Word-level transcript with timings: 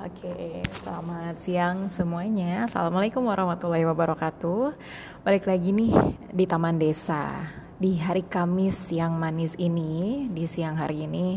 Oke, 0.00 0.64
selamat 0.64 1.36
siang 1.36 1.92
semuanya. 1.92 2.64
Assalamualaikum 2.64 3.20
warahmatullahi 3.20 3.84
wabarakatuh. 3.84 4.72
Balik 5.28 5.44
lagi 5.44 5.76
nih 5.76 5.92
di 6.32 6.48
Taman 6.48 6.80
Desa 6.80 7.44
di 7.76 8.00
hari 8.00 8.24
Kamis 8.24 8.88
yang 8.88 9.20
manis 9.20 9.52
ini. 9.60 10.24
Di 10.32 10.48
siang 10.48 10.80
hari 10.80 11.04
ini, 11.04 11.36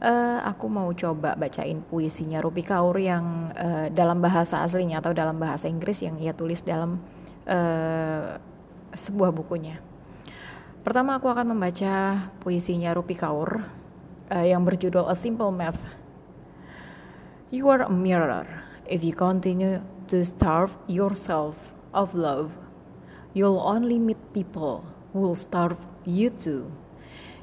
uh, 0.00 0.40
aku 0.40 0.72
mau 0.72 0.88
coba 0.96 1.36
bacain 1.36 1.84
puisinya 1.84 2.40
Rupi 2.40 2.64
Kaur 2.64 2.96
yang 2.96 3.52
uh, 3.52 3.92
dalam 3.92 4.24
bahasa 4.24 4.64
aslinya 4.64 5.04
atau 5.04 5.12
dalam 5.12 5.36
bahasa 5.36 5.68
Inggris 5.68 6.00
yang 6.00 6.16
ia 6.16 6.32
tulis 6.32 6.64
dalam 6.64 7.04
uh, 7.44 8.40
sebuah 8.96 9.36
bukunya. 9.36 9.84
Pertama, 10.80 11.20
aku 11.20 11.28
akan 11.28 11.52
membaca 11.52 12.24
puisinya 12.40 12.96
Rupi 12.96 13.20
Kaur 13.20 13.68
uh, 14.32 14.46
yang 14.48 14.64
berjudul 14.64 15.04
A 15.04 15.12
Simple 15.12 15.52
Math 15.52 15.97
You 17.50 17.68
are 17.68 17.82
a 17.82 17.90
mirror. 17.90 18.46
If 18.86 19.02
you 19.02 19.12
continue 19.12 19.82
to 20.08 20.24
starve 20.24 20.76
yourself 20.86 21.56
of 21.94 22.14
love, 22.14 22.52
you'll 23.34 23.60
only 23.60 23.98
meet 23.98 24.18
people 24.34 24.84
who 25.12 25.20
will 25.20 25.36
starve 25.36 25.78
you 26.04 26.30
too. 26.30 26.70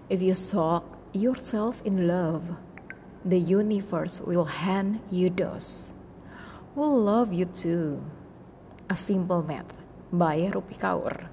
If 0.10 0.22
you 0.22 0.34
soak 0.34 0.86
yourself 1.14 1.82
in 1.86 2.08
love, 2.08 2.44
the 3.24 3.40
universe 3.40 4.22
will 4.22 4.46
hand 4.46 5.02
you 5.10 5.30
those 5.30 5.96
will 6.76 7.00
love 7.00 7.32
you 7.32 7.46
too. 7.46 8.04
A 8.90 8.96
Simple 8.96 9.42
Math 9.42 9.74
by 10.12 10.52
Rupi 10.52 10.78
Kaur. 10.78 11.32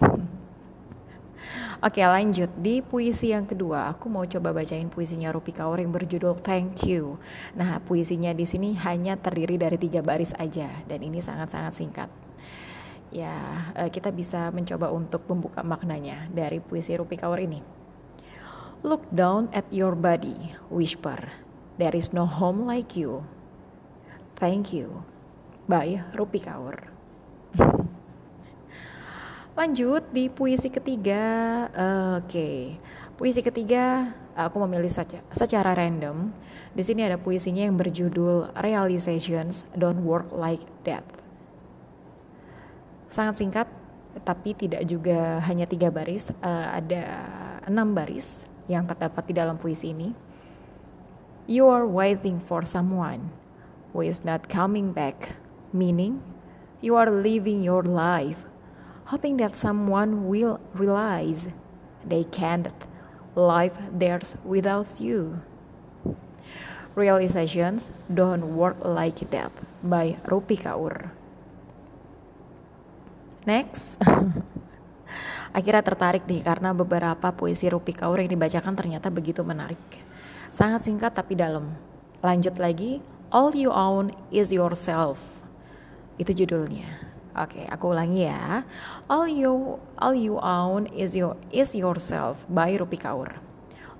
Oke 1.86 2.02
lanjut 2.02 2.50
di 2.58 2.82
puisi 2.82 3.30
yang 3.30 3.46
kedua 3.46 3.94
aku 3.94 4.10
mau 4.10 4.26
coba 4.26 4.50
bacain 4.50 4.90
puisinya 4.90 5.30
Rupi 5.30 5.54
Kaur 5.54 5.78
yang 5.78 5.94
berjudul 5.94 6.34
Thank 6.34 6.82
You. 6.82 7.14
Nah 7.54 7.78
puisinya 7.78 8.34
di 8.34 8.42
sini 8.42 8.74
hanya 8.82 9.14
terdiri 9.14 9.54
dari 9.54 9.78
tiga 9.78 10.02
baris 10.02 10.34
aja 10.34 10.66
dan 10.90 10.98
ini 10.98 11.22
sangat-sangat 11.22 11.78
singkat. 11.78 12.10
Ya 13.14 13.70
eh, 13.78 13.86
kita 13.86 14.10
bisa 14.10 14.50
mencoba 14.50 14.90
untuk 14.90 15.30
membuka 15.30 15.62
maknanya 15.62 16.26
dari 16.34 16.58
puisi 16.58 16.90
Rupi 16.98 17.22
Kaur 17.22 17.38
ini. 17.38 17.62
Look 18.82 19.06
down 19.14 19.46
at 19.54 19.70
your 19.70 19.94
body, 19.94 20.58
whisper. 20.66 21.38
There 21.78 21.94
is 21.94 22.10
no 22.10 22.26
home 22.26 22.66
like 22.66 22.98
you. 22.98 23.22
Thank 24.34 24.74
you. 24.74 25.06
By 25.70 26.02
Rupi 26.18 26.42
Kaur. 26.42 26.95
Lanjut 29.56 30.04
di 30.12 30.28
puisi 30.28 30.68
ketiga. 30.68 31.24
Uh, 31.72 32.20
Oke. 32.20 32.28
Okay. 32.28 32.60
Puisi 33.16 33.40
ketiga 33.40 34.12
aku 34.36 34.60
memilih 34.68 34.92
saja 34.92 35.24
secara 35.32 35.72
random. 35.72 36.28
Di 36.76 36.84
sini 36.84 37.00
ada 37.08 37.16
puisinya 37.16 37.64
yang 37.64 37.72
berjudul 37.80 38.52
Realizations 38.60 39.64
Don't 39.72 40.04
Work 40.04 40.28
Like 40.36 40.60
That. 40.84 41.00
Sangat 43.08 43.40
singkat, 43.40 43.64
tapi 44.28 44.52
tidak 44.52 44.84
juga 44.84 45.40
hanya 45.48 45.64
tiga 45.64 45.88
baris. 45.88 46.28
Uh, 46.44 46.76
ada 46.76 47.24
enam 47.64 47.96
baris 47.96 48.44
yang 48.68 48.84
terdapat 48.84 49.24
di 49.24 49.40
dalam 49.40 49.56
puisi 49.56 49.96
ini. 49.96 50.12
You 51.48 51.64
are 51.72 51.88
waiting 51.88 52.36
for 52.36 52.60
someone 52.68 53.32
who 53.96 54.04
is 54.04 54.20
not 54.20 54.52
coming 54.52 54.92
back, 54.92 55.40
meaning 55.72 56.20
you 56.84 56.92
are 56.92 57.08
living 57.08 57.64
your 57.64 57.88
life 57.88 58.44
hoping 59.06 59.38
that 59.38 59.54
someone 59.54 60.26
will 60.26 60.58
realize 60.74 61.46
they 62.02 62.26
can't 62.26 62.70
live 63.38 63.78
theirs 63.94 64.34
without 64.42 64.98
you. 64.98 65.38
Realizations 66.96 67.92
don't 68.08 68.56
work 68.56 68.80
like 68.82 69.20
that 69.30 69.52
by 69.84 70.16
Rupi 70.26 70.56
Kaur. 70.58 71.12
Next. 73.46 74.00
Akhirnya 75.56 75.84
tertarik 75.84 76.26
nih 76.26 76.42
karena 76.42 76.74
beberapa 76.74 77.30
puisi 77.30 77.70
Rupi 77.70 77.94
Kaur 77.94 78.18
yang 78.18 78.32
dibacakan 78.32 78.74
ternyata 78.74 79.12
begitu 79.12 79.46
menarik. 79.46 79.80
Sangat 80.50 80.88
singkat 80.88 81.14
tapi 81.14 81.38
dalam. 81.38 81.76
Lanjut 82.24 82.58
lagi, 82.58 83.04
All 83.28 83.52
You 83.54 83.70
Own 83.70 84.10
Is 84.32 84.50
Yourself. 84.50 85.44
Itu 86.16 86.32
judulnya. 86.32 87.05
Oke, 87.36 87.60
okay, 87.60 87.64
aku 87.68 87.92
ulangi 87.92 88.32
ya. 88.32 88.64
All 89.12 89.28
you 89.28 89.76
all 90.00 90.16
you 90.16 90.40
own 90.40 90.88
is 90.88 91.12
your 91.12 91.36
is 91.52 91.76
yourself 91.76 92.48
by 92.48 92.72
Rupi 92.80 92.96
Kaur. 92.96 93.36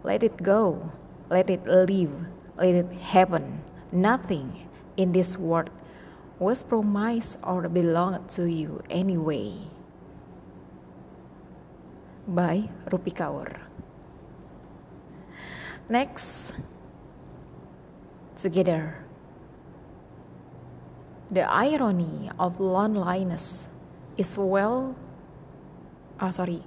Let 0.00 0.24
it 0.24 0.40
go. 0.40 0.88
Let 1.28 1.52
it 1.52 1.68
live. 1.68 2.32
Let 2.56 2.72
it 2.72 2.90
happen. 3.12 3.60
Nothing 3.92 4.64
in 4.96 5.12
this 5.12 5.36
world 5.36 5.68
was 6.40 6.64
promised 6.64 7.36
or 7.44 7.68
belonged 7.68 8.32
to 8.40 8.48
you 8.48 8.80
anyway. 8.88 9.68
By 12.24 12.72
Rupi 12.88 13.12
Kaur. 13.12 13.60
Next, 15.92 16.56
together. 18.40 19.05
The 21.30 21.42
irony 21.42 22.30
of 22.38 22.60
loneliness 22.60 23.68
is 24.16 24.38
well. 24.38 24.94
Oh 26.20 26.30
sorry. 26.30 26.62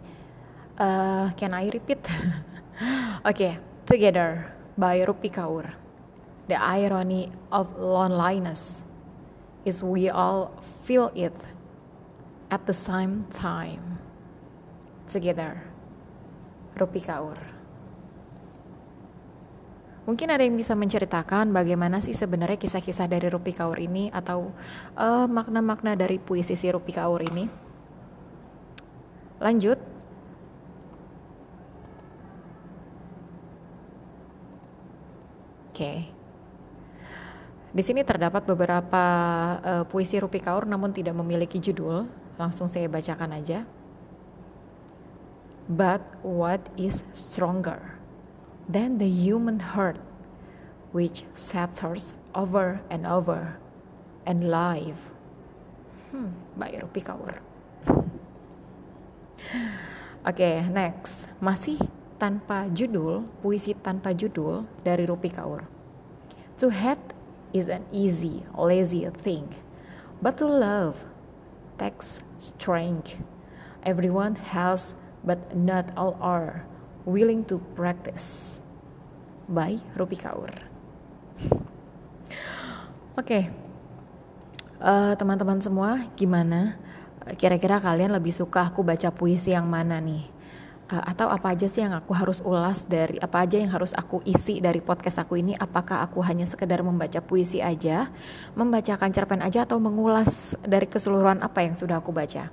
Uh, 0.77 1.31
can 1.35 1.53
I 1.53 1.69
repeat? 1.69 2.03
okay, 3.25 3.59
together 3.85 4.51
by 4.77 4.99
Rupi 5.03 5.31
Kaur. 5.31 5.71
The 6.47 6.59
irony 6.59 7.31
of 7.51 7.77
loneliness 7.77 8.83
is 9.65 9.83
we 9.83 10.09
all 10.09 10.51
feel 10.83 11.11
it 11.15 11.35
at 12.51 12.65
the 12.65 12.73
same 12.73 13.27
time. 13.31 13.99
Together, 15.07 15.63
Rupi 16.75 17.03
Kaur. 17.03 17.37
Mungkin 20.09 20.33
ada 20.33 20.41
yang 20.41 20.57
bisa 20.57 20.73
menceritakan 20.73 21.53
bagaimana 21.53 22.01
sih 22.01 22.17
sebenarnya 22.17 22.57
kisah-kisah 22.57 23.05
dari 23.05 23.29
Rupi 23.29 23.53
Kaur 23.53 23.77
ini 23.77 24.09
atau 24.09 24.49
eh, 24.97 25.27
makna-makna 25.29 25.93
dari 25.93 26.17
puisi 26.17 26.57
si 26.57 26.65
Rupi 26.65 26.97
Kaur 26.97 27.21
ini. 27.21 27.45
Lanjut. 29.37 29.77
Oke. 35.69 35.77
Okay. 35.77 35.99
Di 37.69 37.85
sini 37.85 38.01
terdapat 38.01 38.49
beberapa 38.49 39.03
uh, 39.61 39.85
puisi 39.85 40.17
Rupi 40.17 40.41
Kaur 40.41 40.65
namun 40.65 40.89
tidak 40.89 41.13
memiliki 41.13 41.61
judul. 41.61 42.09
Langsung 42.41 42.65
saya 42.65 42.89
bacakan 42.89 43.37
aja. 43.37 43.61
But 45.69 46.01
what 46.25 46.65
is 46.81 47.05
stronger? 47.13 47.98
Than 48.69 49.01
the 49.01 49.09
human 49.09 49.57
heart, 49.57 49.97
which 50.93 51.25
shatters 51.33 52.13
over 52.37 52.81
and 52.93 53.09
over 53.09 53.57
and 54.29 54.45
live. 54.45 55.09
Hmm, 56.13 56.37
Mbak 56.53 56.85
Rupi 56.85 57.01
Kaur. 57.01 57.33
Oke, 60.21 60.29
okay, 60.29 60.61
next. 60.69 61.25
Masih 61.41 61.81
tanpa 62.21 62.69
judul, 62.69 63.25
puisi 63.41 63.73
tanpa 63.73 64.13
judul 64.13 64.69
dari 64.85 65.09
Rupi 65.09 65.33
Kaur. 65.33 65.65
To 66.61 66.69
hate 66.69 67.17
is 67.49 67.73
an 67.73 67.89
easy, 67.89 68.45
lazy 68.53 69.09
thing, 69.25 69.57
but 70.21 70.37
to 70.37 70.45
love 70.45 71.09
takes 71.81 72.21
strength. 72.37 73.17
Everyone 73.81 74.35
has, 74.53 74.93
but 75.25 75.55
not 75.57 75.89
all 75.95 76.19
are 76.21 76.67
willing 77.07 77.47
to 77.47 77.57
practice 77.73 78.58
by 79.49 79.81
Rupi 79.97 80.15
Kaur. 80.15 80.53
Oke, 83.17 83.25
okay. 83.25 83.43
uh, 84.79 85.11
eh, 85.11 85.13
teman-teman 85.17 85.59
semua, 85.59 86.07
gimana? 86.15 86.77
Kira-kira 87.35 87.81
kalian 87.81 88.15
lebih 88.15 88.31
suka 88.31 88.69
aku 88.69 88.85
baca 88.85 89.11
puisi 89.11 89.51
yang 89.51 89.67
mana 89.67 89.99
nih? 89.99 90.23
Uh, 90.89 91.03
atau 91.03 91.27
apa 91.27 91.51
aja 91.51 91.67
sih 91.67 91.83
yang 91.83 91.91
aku 91.91 92.15
harus 92.15 92.39
ulas 92.39 92.87
dari 92.87 93.19
apa 93.19 93.43
aja 93.43 93.59
yang 93.59 93.69
harus 93.69 93.91
aku 93.91 94.23
isi 94.23 94.63
dari 94.63 94.79
podcast 94.79 95.19
aku 95.19 95.35
ini? 95.35 95.51
Apakah 95.57 96.05
aku 96.07 96.23
hanya 96.23 96.47
sekedar 96.47 96.79
membaca 96.79 97.19
puisi 97.19 97.59
aja, 97.59 98.07
membacakan 98.55 99.11
cerpen 99.11 99.43
aja, 99.43 99.67
atau 99.67 99.83
mengulas 99.83 100.55
dari 100.63 100.87
keseluruhan 100.87 101.43
apa 101.43 101.65
yang 101.65 101.75
sudah 101.75 101.99
aku 101.99 102.15
baca? 102.15 102.47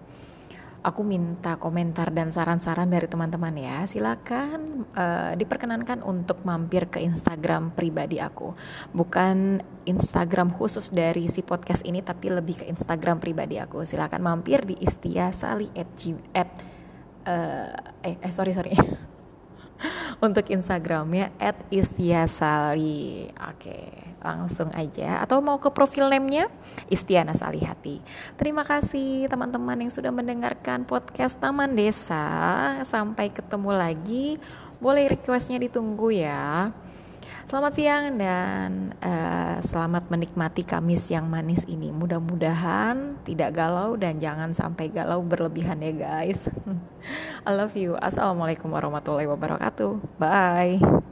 Aku 0.87 1.03
minta 1.03 1.59
komentar 1.59 2.15
dan 2.15 2.31
saran-saran 2.31 2.87
dari 2.87 3.11
teman-teman 3.11 3.51
ya. 3.59 3.83
Silakan 3.91 4.87
uh, 4.95 5.35
diperkenankan 5.35 6.07
untuk 6.07 6.47
mampir 6.47 6.87
ke 6.87 7.03
Instagram 7.03 7.75
pribadi 7.75 8.23
aku. 8.23 8.55
Bukan 8.95 9.59
Instagram 9.83 10.55
khusus 10.55 10.95
dari 10.95 11.27
si 11.27 11.43
podcast 11.43 11.83
ini 11.83 12.07
tapi 12.07 12.31
lebih 12.31 12.63
ke 12.63 12.65
Instagram 12.71 13.19
pribadi 13.19 13.59
aku. 13.59 13.83
Silakan 13.83 14.23
mampir 14.23 14.63
di 14.63 14.79
istiasali 14.79 15.75
at, 15.75 15.91
at 16.39 16.51
uh, 17.27 17.75
eh, 18.07 18.23
eh 18.23 18.31
sorry 18.31 18.55
sorry 18.55 18.79
Untuk 20.17 20.49
Instagramnya 20.49 21.29
@istiasali. 21.69 23.29
Oke, 23.37 23.93
langsung 24.25 24.73
aja. 24.73 25.21
Atau 25.21 25.45
mau 25.45 25.61
ke 25.61 25.69
profil 25.69 26.09
name-nya 26.09 26.49
Istiana 26.89 27.37
Salihati. 27.37 28.01
Terima 28.41 28.65
kasih 28.65 29.29
teman-teman 29.29 29.77
yang 29.77 29.93
sudah 29.93 30.09
mendengarkan 30.09 30.89
podcast 30.89 31.37
Taman 31.37 31.77
Desa. 31.77 32.25
Sampai 32.89 33.29
ketemu 33.29 33.77
lagi. 33.77 34.27
Boleh 34.81 35.13
requestnya 35.13 35.61
ditunggu 35.61 36.09
ya. 36.09 36.73
Selamat 37.47 37.79
siang 37.79 38.19
dan 38.19 38.91
uh, 38.99 39.63
selamat 39.63 40.11
menikmati 40.11 40.67
Kamis 40.67 41.07
yang 41.15 41.31
manis 41.31 41.63
ini. 41.71 41.95
Mudah-mudahan 41.95 43.23
tidak 43.23 43.55
galau 43.55 43.95
dan 43.95 44.19
jangan 44.19 44.51
sampai 44.51 44.91
galau 44.91 45.23
berlebihan 45.23 45.79
ya 45.79 45.95
guys. 45.95 46.51
I 47.47 47.55
love 47.55 47.79
you. 47.79 47.95
Assalamualaikum 48.03 48.67
warahmatullahi 48.67 49.31
wabarakatuh. 49.31 50.19
Bye. 50.19 51.07